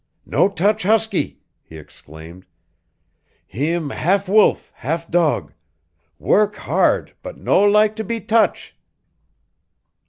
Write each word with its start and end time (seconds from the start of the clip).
"No 0.25 0.49
touch 0.49 0.81
huskie!" 0.81 1.37
he 1.61 1.77
exclaimed. 1.77 2.47
"Heem 3.45 3.91
half 3.91 4.27
wolf 4.27 4.71
half 4.77 5.11
dog 5.11 5.53
work 6.17 6.55
hard 6.55 7.13
but 7.21 7.37
no 7.37 7.61
lak 7.69 7.95
to 7.97 8.03
be 8.03 8.19
touch!" 8.19 8.75